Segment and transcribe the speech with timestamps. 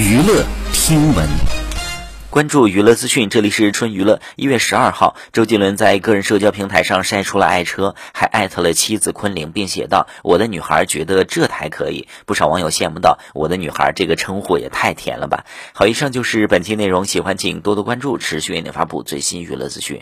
[0.00, 1.28] 娱乐听闻。
[2.30, 12.08] 关注娱乐资讯这里是春娱乐一月十二号周杰伦在个人社交平台上晒出了爱车还艾特了妻子昆凌并写道我的女孩觉得这台可以。
[12.24, 15.44] 不少网友羡慕道我的女孩这个称呼也太甜了吧。
[15.74, 19.98] 好以上就是本期内容喜欢请多多关注持续为您发布最新娱乐资讯。